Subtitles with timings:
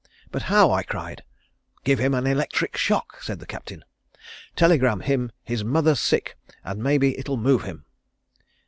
[0.31, 1.23] 'But how?' I cried.
[1.83, 3.85] 'Give him an electric shock,' said the Captain.
[4.55, 7.85] 'Telegraph him his mother's sick and may be it'll move him.'